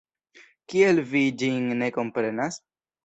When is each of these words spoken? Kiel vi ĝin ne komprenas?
Kiel 0.73 1.01
vi 1.11 1.21
ĝin 1.43 1.69
ne 1.83 1.91
komprenas? 1.99 2.59